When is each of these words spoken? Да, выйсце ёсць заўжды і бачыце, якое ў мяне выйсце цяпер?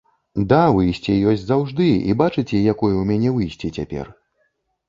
Да, 0.53 0.61
выйсце 0.77 1.17
ёсць 1.33 1.43
заўжды 1.51 1.87
і 2.13 2.17
бачыце, 2.21 2.65
якое 2.73 2.93
ў 2.95 3.03
мяне 3.11 3.35
выйсце 3.37 3.67
цяпер? 3.81 4.05